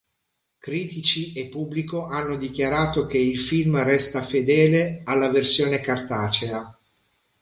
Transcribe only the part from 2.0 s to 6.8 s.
hanno dichiarato che il film resta fedele alla versione cartacea.